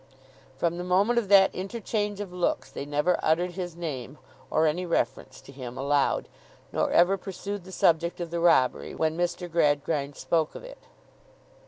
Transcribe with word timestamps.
From 0.57 0.79
the 0.79 0.83
moment 0.83 1.19
of 1.19 1.27
that 1.27 1.53
interchange 1.53 2.19
of 2.21 2.33
looks, 2.33 2.71
they 2.71 2.85
never 2.87 3.19
uttered 3.21 3.51
his 3.51 3.75
name, 3.75 4.17
or 4.49 4.65
any 4.65 4.83
reference 4.83 5.39
to 5.41 5.51
him, 5.51 5.77
aloud; 5.77 6.27
nor 6.71 6.89
ever 6.89 7.17
pursued 7.19 7.65
the 7.65 7.71
subject 7.71 8.19
of 8.19 8.31
the 8.31 8.39
robbery, 8.39 8.95
when 8.95 9.15
Mr. 9.15 9.47
Gradgrind 9.47 10.15
spoke 10.15 10.55
of 10.55 10.63
it. 10.63 10.87